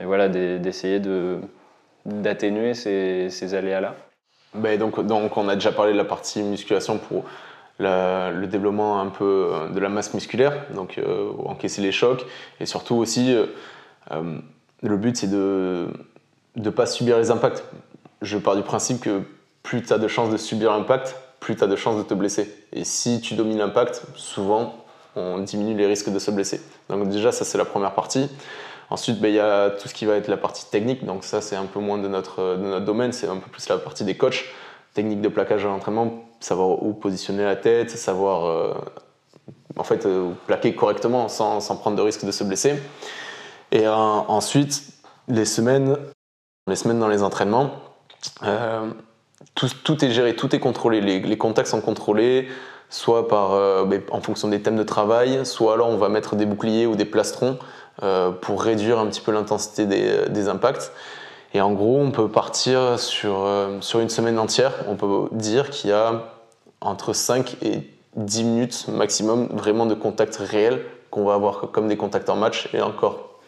[0.00, 1.38] et voilà, d'essayer de,
[2.04, 3.94] d'atténuer ces, aléas-là
[4.52, 7.24] ben donc, donc, on a déjà parlé de la partie musculation pour
[7.80, 12.24] le développement un peu euh, de la masse musculaire, donc euh, encaisser les chocs,
[12.60, 14.38] et surtout aussi, euh,
[14.82, 15.88] le but c'est de
[16.56, 17.64] ne pas subir les impacts.
[18.22, 19.22] Je pars du principe que
[19.62, 22.14] plus tu as de chances de subir l'impact, plus tu as de chances de te
[22.14, 22.54] blesser.
[22.72, 24.84] Et si tu domines l'impact, souvent,
[25.16, 26.60] on diminue les risques de se blesser.
[26.88, 28.28] Donc déjà, ça c'est la première partie.
[28.90, 31.04] Ensuite, ben, il y a tout ce qui va être la partie technique.
[31.06, 33.68] Donc ça, c'est un peu moins de notre, de notre domaine, c'est un peu plus
[33.68, 34.44] la partie des coachs.
[34.92, 38.74] Technique de plaquage à l'entraînement, savoir où positionner la tête, savoir euh,
[39.76, 42.74] en fait euh, plaquer correctement sans, sans, prendre de risque de se blesser.
[43.70, 44.82] Et euh, ensuite,
[45.28, 45.96] les semaines,
[46.66, 47.70] les semaines dans les entraînements,
[49.54, 51.00] tout, tout, est géré, tout est contrôlé.
[51.00, 52.48] Les, contacts sont contrôlés,
[52.88, 56.46] soit par, ben, en fonction des thèmes de travail, soit alors on va mettre des
[56.46, 57.58] boucliers ou des plastrons
[58.40, 60.92] pour réduire un petit peu l'intensité des, impacts.
[61.52, 64.72] Et en gros, on peut partir sur, euh, sur une semaine entière.
[64.88, 66.22] On peut dire qu'il y a
[66.80, 71.96] entre 5 et 10 minutes maximum vraiment de contacts réels qu'on va avoir comme des
[71.96, 72.68] contacts en match.
[72.72, 73.40] Et encore,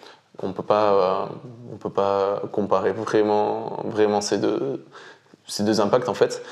[0.42, 4.84] on ne peut pas comparer vraiment, vraiment ces, deux,
[5.46, 6.42] ces deux impacts en fait.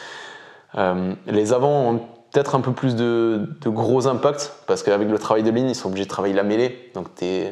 [0.77, 1.99] Euh, les avants ont
[2.31, 5.75] peut-être un peu plus de, de, gros impacts parce qu'avec le travail de ligne, ils
[5.75, 6.91] sont obligés de travailler la mêlée.
[6.95, 7.47] Donc tu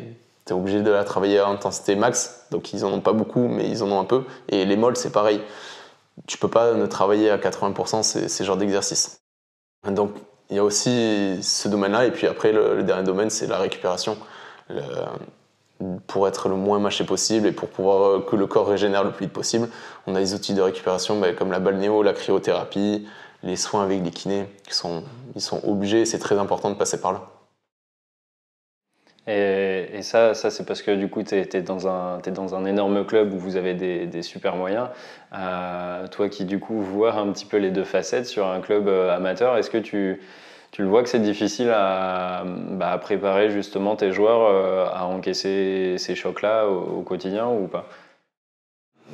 [0.48, 3.68] tu obligé de la travailler à intensité max, donc ils en ont pas beaucoup, mais
[3.68, 4.24] ils en ont un peu.
[4.48, 5.40] Et les molles, c'est pareil.
[6.26, 9.20] Tu peux pas ne travailler à 80% ces, ces genres d'exercices.
[9.86, 10.12] Donc
[10.50, 14.16] il y a aussi ce domaine-là, et puis après, le, dernier domaine, c'est la récupération.
[16.08, 19.12] pour être le moins mâché possible et pour pouvoir euh, que le corps régénère le
[19.12, 19.68] plus vite possible,
[20.08, 23.06] on a des outils de récupération bah, comme la balnéo, la cryothérapie,
[23.44, 24.76] les soins avec les kinés, qui
[25.36, 27.28] ils sont obligés, c'est très important de passer par là.
[29.28, 33.04] Et, ça, ça c'est parce que du coup, tu es, dans un, dans un énorme
[33.04, 34.88] club où vous avez des, super moyens.
[35.36, 38.88] Euh, toi qui, du coup, vois un petit peu les deux facettes sur un club
[38.88, 40.22] euh, amateur, est-ce que tu,
[40.70, 45.96] tu le vois que c'est difficile à, bah, préparer justement tes joueurs euh, à encaisser
[45.98, 47.84] ces chocs-là au, quotidien ou pas?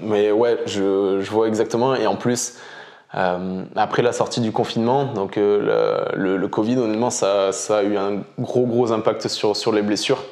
[0.01, 1.97] Mais ouais, je, vois exactement.
[1.97, 2.61] Et en plus,
[3.17, 8.23] euh, après la sortie du confinement, donc euh, le, Covid, honnêtement, ça, a eu un
[8.41, 10.25] gros gros impact sur, sur les blessures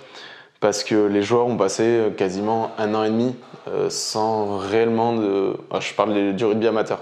[0.58, 3.34] parce que les joueurs ont passé quasiment un an et demi
[3.68, 7.00] euh, sans réellement de, ah, je parle du rugby amateur,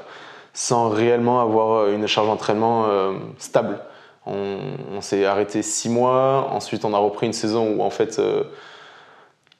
[0.53, 2.87] sans réellement avoir une charge d'entraînement
[3.39, 3.79] stable.
[4.27, 4.59] On,
[4.93, 8.21] on s'est arrêté six mois, ensuite on a repris une saison où en fait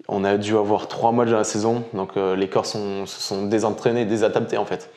[0.09, 3.47] on a dû avoir trois matchs dans la saison, donc les corps sont, se sont
[3.47, 4.91] désentraînés, désadaptés en fait.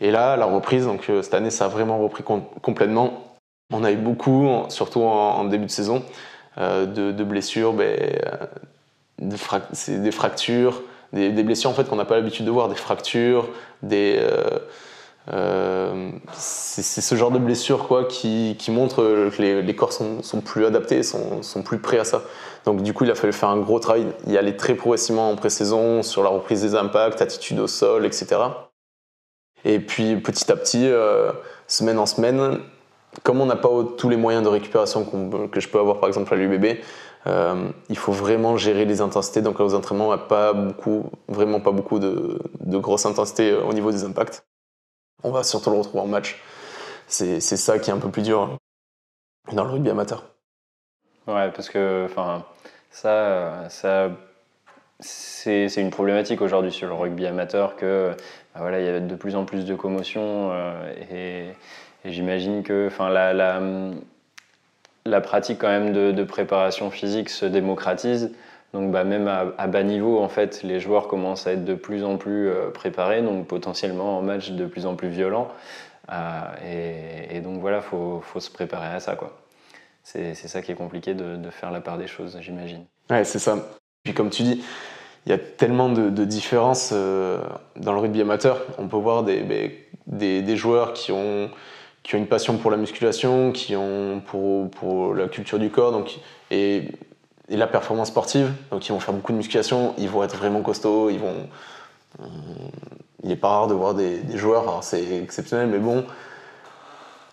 [0.00, 3.24] Et là, la reprise, donc euh, cette année, ça a vraiment repris complètement.
[3.72, 6.04] On a eu beaucoup, surtout en, début de saison,
[6.58, 8.46] euh, de, blessures, ben, euh,
[9.18, 10.82] des fractures,
[11.12, 13.48] des, blessures en fait qu'on n'a pas l'habitude de voir, des fractures,
[13.82, 14.20] des
[16.32, 19.02] c'est ce genre de blessures quoi qui, qui montrent
[19.36, 22.22] que les, corps sont, sont, plus adaptés, sont, sont, plus prêts à ça.
[22.64, 25.34] Donc du coup, il a fallu faire un gros travail, y aller très progressivement en
[25.34, 28.36] pré-saison sur la reprise des impacts, attitude au sol, etc.
[29.66, 31.32] Et puis petit à petit, euh,
[31.66, 32.60] semaine en semaine,
[33.24, 35.04] comme on n'a pas tous les moyens de récupération
[35.48, 36.78] que je peux avoir par exemple à l'UBB,
[37.26, 39.42] euh, il faut vraiment gérer les intensités.
[39.42, 43.64] Donc aux entraînements, on n'a pas beaucoup, vraiment pas beaucoup de, de grosses intensités euh,
[43.64, 44.46] au niveau des impacts.
[45.24, 46.40] On va surtout le retrouver en match.
[47.08, 48.56] C'est ça qui est un peu plus dur
[49.50, 50.22] dans le rugby amateur.
[51.26, 52.44] Ouais, parce que enfin,
[52.90, 54.10] ça, ça
[55.00, 58.12] c'est une problématique aujourd'hui sur le rugby amateur que
[58.54, 62.86] bah voilà, il y a de plus en plus de commotion euh, et, j'imagine que
[62.86, 63.60] enfin, la,
[65.20, 68.32] pratique quand même de, préparation physique se démocratise.
[68.72, 72.04] Donc bah, même à, bas niveau, en fait, les joueurs commencent à être de plus
[72.04, 75.48] en plus euh, préparés, donc potentiellement en match de plus en plus violents.
[76.12, 79.16] Euh, et, donc voilà, il faut, se préparer à ça.
[80.02, 82.86] C'est ça qui est compliqué de faire la part des choses, j'imagine.
[83.10, 83.58] Ouais, c'est ça.
[84.06, 84.62] Puis comme tu dis,
[85.26, 87.40] il y a tellement de, différences euh,
[87.74, 88.62] dans le rugby amateur.
[88.78, 89.42] On peut voir des,
[90.06, 91.50] des, des, joueurs qui ont,
[92.04, 95.90] qui ont une passion pour la musculation, qui ont pour, pour la culture du corps
[95.90, 96.20] donc,
[96.52, 96.84] et,
[97.48, 98.52] et, la performance sportive.
[98.70, 101.48] Donc ils vont faire beaucoup de musculation, ils vont être vraiment costauds, ils vont...
[103.24, 106.04] Il n'est pas rare de voir des, des joueurs, c'est exceptionnel, mais bon,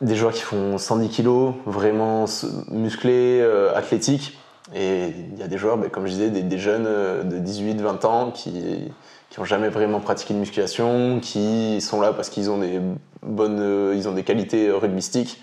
[0.01, 2.25] des joueurs qui font 110 kg, vraiment
[2.71, 4.35] musclés, euh, athlétiques,
[4.73, 8.05] et il y a des joueurs, ben, comme je disais, des, jeunes euh, de 18-20
[8.05, 8.91] ans qui
[9.29, 12.79] qui n'ont jamais vraiment pratiqué de musculation, qui sont là parce qu'ils ont des
[13.23, 15.41] bonnes, euh, ils ont des qualités rugbystiques.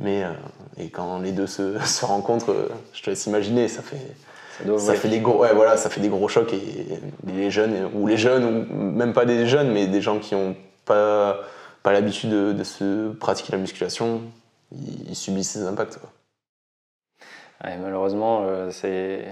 [0.00, 0.32] Mais euh,
[0.78, 4.14] et quand les deux se, se, rencontrent, je te laisse imaginer, ça fait
[4.78, 6.86] ça, fait des gros, ouais, voilà, ça fait des gros chocs et
[7.26, 10.56] les jeunes ou les jeunes ou même pas des jeunes, mais des gens qui n'ont
[10.84, 11.38] pas
[11.82, 14.20] pas l'habitude de, se pratiquer la musculation,
[14.72, 15.98] ils, subissent ces impacts.
[15.98, 16.10] Quoi
[17.64, 19.24] malheureusement, euh, c'est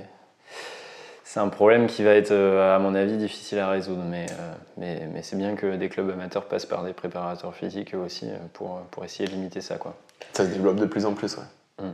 [1.24, 4.02] c'est un problème qui va être, euh, à mon avis, difficile à résoudre.
[4.08, 7.94] Mais, euh, mais, mais c'est bien que des clubs amateurs passent par des préparateurs physiques
[7.94, 9.76] eux aussi euh, pour, pour essayer de limiter ça.
[9.76, 9.94] Quoi.
[10.32, 11.84] Ça se développe de plus en plus, ouais.
[11.86, 11.92] Mm.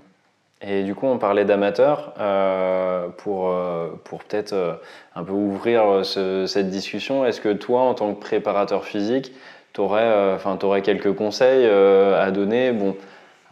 [0.66, 3.52] Et du coup, on parlait d'amateurs euh, pour,
[4.04, 4.80] pour peut-être
[5.14, 7.26] un peu ouvrir ce- cette discussion.
[7.26, 9.32] Est-ce que toi, en tant que préparateur physique,
[9.74, 12.72] tu aurais, aurais quelques conseils euh, à donner?
[12.72, 12.96] Bon,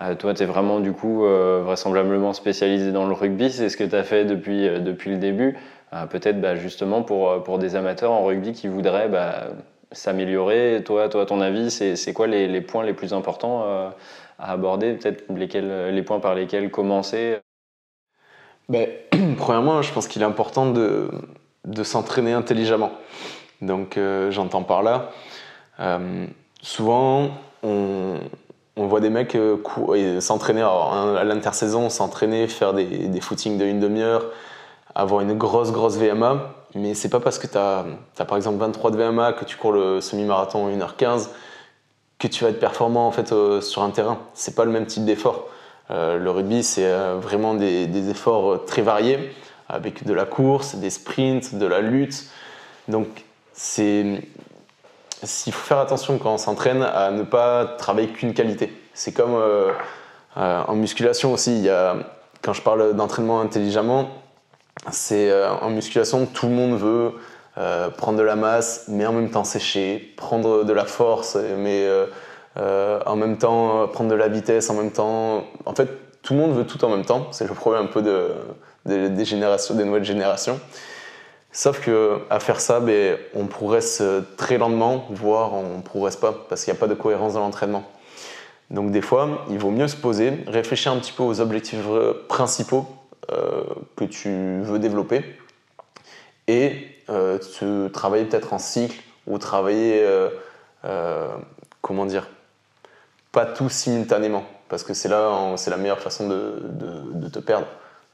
[0.02, 3.76] euh, toi, tu es vraiment du coup euh, vraisemblablement spécialisé dans le rugby, c'est ce
[3.76, 5.56] que tu as fait depuis, euh, depuis le début.
[5.92, 9.48] Euh, peut-être bah, justement pour, pour des amateurs en rugby qui voudraient bah,
[9.92, 10.82] s'améliorer.
[10.84, 13.62] Toi, toi, ton avis, c'est quoi les, points les plus importants
[14.38, 14.94] à aborder?
[14.94, 17.36] Peut-être les points par lesquels commencer?
[18.70, 18.88] Ben,
[19.36, 21.10] premièrement, je pense qu'il est important de,
[21.66, 22.92] de s'entraîner intelligemment.
[23.60, 25.10] Donc, j'entends par là,
[26.62, 28.18] souvent, on,
[28.76, 29.56] on voit des mecs euh,
[29.94, 34.24] et s'entraîner hein, à l'intersaison, s'entraîner, faire des, footings de une demi-heure,
[34.94, 36.54] avoir une grosse, grosse VMA.
[36.74, 37.84] Mais c'est pas parce que tu as,
[38.26, 41.28] par exemple 23 de VMA, que tu cours le semi-marathon en 1h15,
[42.18, 44.18] que tu vas être performant fait, euh, sur un terrain.
[44.32, 45.48] C'est pas le même type d'effort.
[45.90, 49.18] Euh, le rugby, c'est euh, vraiment des, des efforts euh, très variés,
[49.68, 52.26] avec de la course, des sprints, de la lutte.
[52.88, 53.06] Donc,
[53.52, 54.22] c'est.
[55.46, 58.72] Il faut faire attention quand on s'entraîne à ne pas travailler qu'une qualité.
[58.92, 59.70] C'est comme euh,
[60.36, 61.68] euh, en musculation aussi.
[62.42, 64.08] Quand je parle d'entraînement intelligemment,
[64.90, 67.12] c'est euh, en musculation, tout le monde veut
[67.98, 71.86] prendre de la masse, mais en même temps sécher, prendre de la force, mais
[72.56, 75.44] en même temps prendre de la vitesse, en même temps.
[75.66, 75.88] En fait,
[76.22, 77.26] tout le monde veut tout en même temps.
[77.30, 78.30] C'est le problème un peu de,
[78.86, 80.58] de- des générations, des nouvelles générations.
[81.54, 86.16] Sauf que à faire ça, ben, on progresse euh, très lentement, voire on ne progresse
[86.16, 87.84] pas, parce qu'il n'y a pas de cohérence dans l'entraînement.
[88.70, 92.24] Donc des fois, il vaut mieux se poser, réfléchir un petit peu aux objectifs euh,
[92.26, 92.86] principaux
[93.30, 93.64] euh,
[93.96, 95.22] que tu veux développer,
[96.48, 96.88] et
[97.92, 100.04] travailler peut-être en cycle, ou travailler,
[101.82, 102.26] comment dire,
[103.30, 107.66] pas tout simultanément, parce que c'est là, c'est la meilleure façon de te perdre.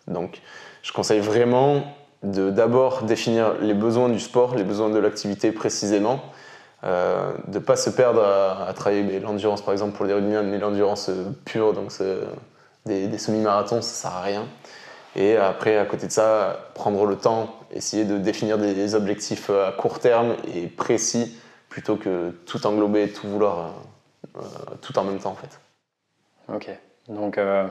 [0.09, 0.41] Donc,
[0.83, 1.85] je conseille vraiment
[2.23, 6.21] de d'abord définir les besoins du sport, les besoins de l'activité précisément,
[6.85, 10.59] euh, de ne pas se perdre à, travailler l'endurance par exemple pour les rugbymen, mais
[10.59, 11.93] l'endurance euh, pure, donc
[12.87, 14.47] des, semi-marathons, ça sert à rien.
[15.17, 19.73] Et après, à côté de ça, prendre le temps, essayer de définir des objectifs à
[19.73, 21.37] court terme et précis,
[21.69, 24.43] plutôt que tout englober, tout vouloir euh, euh,
[24.81, 25.61] tout en même temps en fait.
[26.53, 26.71] Ok.
[27.09, 27.67] Donc, euh,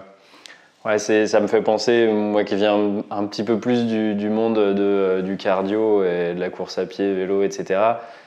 [0.86, 4.56] ouais, ça me fait penser, moi qui viens un, petit peu plus du, du monde
[4.56, 7.80] de, du cardio et de la course à pied, vélo, etc.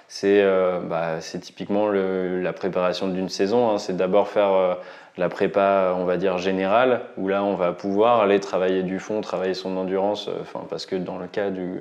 [0.08, 3.70] C'est, euh, bah, typiquement la préparation d'une saison.
[3.70, 3.78] hein.
[3.78, 4.74] C'est d'abord faire euh,
[5.16, 9.20] la prépa, on va dire générale, où là on va pouvoir aller travailler du fond,
[9.20, 10.28] travailler son endurance.
[10.28, 11.76] euh, Enfin, parce que dans le cas euh,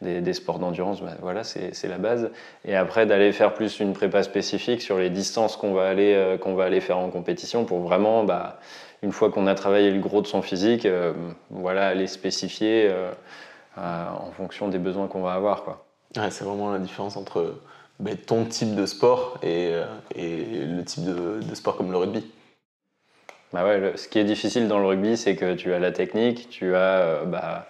[0.00, 2.30] des, des sports d'endurance, bah, voilà, c'est, la base.
[2.64, 6.38] Et après d'aller faire plus une prépa spécifique sur les distances qu'on va aller, euh,
[6.38, 8.58] qu'on va aller faire en compétition pour vraiment, bah,
[9.02, 11.12] une fois qu'on a travaillé le gros de son physique, euh,
[11.50, 13.10] voilà, aller spécifier euh,
[13.78, 15.64] euh, en fonction des besoins qu'on va avoir.
[15.64, 15.84] Quoi.
[16.16, 17.54] Ouais, c'est vraiment la différence entre
[17.98, 19.84] ben, ton type de sport et, euh,
[20.14, 22.24] et le type de, de sport comme le rugby.
[23.52, 25.92] Bah ouais, le- ce qui est difficile dans le rugby, c'est que tu as la
[25.92, 27.66] technique, tu as bah,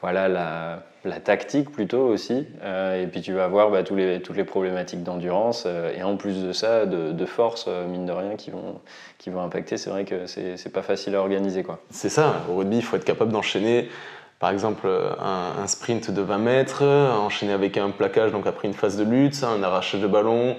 [0.00, 4.44] voilà, la, la tactique plutôt aussi, euh, et puis tu vas avoir bah, toutes les
[4.44, 8.50] problématiques d'endurance, euh, et en plus de ça, de, force, euh, mine de rien, qui
[8.50, 8.80] vont,
[9.18, 9.76] qui vont impacter.
[9.76, 11.62] C'est vrai que c'est pas facile à organiser.
[11.62, 11.78] Quoi.
[11.90, 13.90] C'est ça, au rugby, il faut être capable d'enchaîner,
[14.38, 18.96] par exemple, un, sprint de 20 mètres, enchaîner avec un plaquage, donc après une phase
[18.96, 20.56] de lutte, un arrachage de ballon.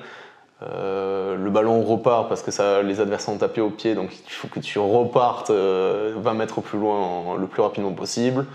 [0.61, 4.47] le ballon repart parce que ça, les adversaires ont tapé au pied, donc il faut
[4.47, 8.45] que tu repartes euh, 20 mètres plus loin le plus rapidement possible.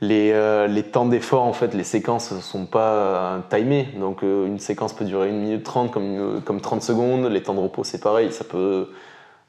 [0.00, 3.88] Les, euh, les temps d'effort, en fait, les séquences ne sont pas euh, timées.
[3.98, 7.26] Donc, euh, une séquence peut durer 1 minute 30 comme, une- comme 30 secondes.
[7.26, 8.32] Les temps de repos, c'est pareil.
[8.32, 8.88] Ça peut,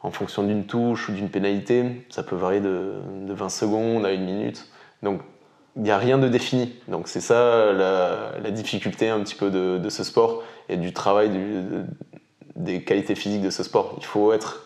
[0.01, 2.93] en fonction d'une touche ou d'une pénalité, ça peut varier de,
[3.25, 4.67] de 20 secondes à 1 minute.
[5.03, 5.21] Donc,
[5.75, 6.73] il n'y a rien de défini.
[6.87, 11.31] Donc, c'est ça la, difficulté un petit peu de, ce sport et du travail
[12.55, 13.95] des qualités physiques de ce sport.
[13.97, 14.61] Il faut être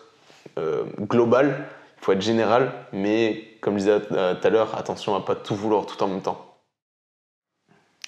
[1.00, 1.66] global,
[2.00, 5.34] il faut être général, mais comme je disais euh, tout à l'heure, attention à pas
[5.34, 6.46] tout vouloir tout en même temps.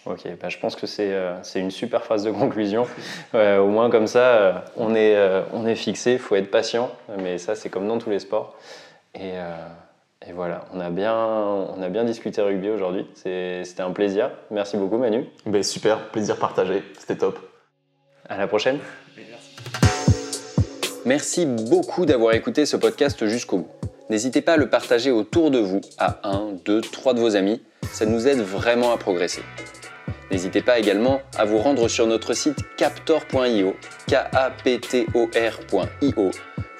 [0.05, 2.87] Ok, bah, je pense que c'est euh, c'est une super phrase de conclusion.
[3.35, 6.91] Au moins comme ça, euh, on est, euh, on est fixé, il faut être patient,
[7.19, 8.57] mais ça c'est comme dans tous les sports.
[9.15, 9.55] Et, euh,
[10.27, 14.31] et voilà, on a, bien, on a bien discuté rugby aujourd'hui, C'est- c'était un plaisir.
[14.51, 17.39] Merci beaucoup Manu, Ben, super, plaisir partagé, c'était top.
[18.29, 18.79] à la prochaine.
[21.05, 23.69] Merci beaucoup d'avoir écouté ce podcast jusqu'au bout.
[24.13, 27.63] N'hésitez pas à le partager autour de vous, à un, deux, trois de vos amis.
[27.95, 29.41] Ça nous aide vraiment à progresser.
[30.31, 33.75] N'hésitez pas également à vous rendre sur notre site captor.io,
[34.07, 36.31] k a p t o r.io.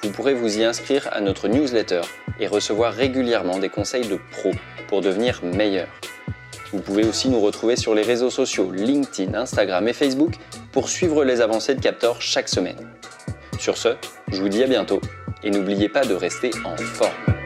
[0.03, 2.03] Vous pourrez vous y inscrire à notre newsletter
[2.39, 4.53] et recevoir régulièrement des conseils de pros
[4.89, 5.89] pour devenir meilleur.
[6.71, 10.35] Vous pouvez aussi nous retrouver sur les réseaux sociaux LinkedIn, Instagram et Facebook
[10.71, 12.91] pour suivre les avancées de Captor chaque semaine.
[13.59, 13.97] Sur ce,
[14.31, 15.01] je vous dis à bientôt
[15.45, 17.42] et n'oubliez pas de rester en forme.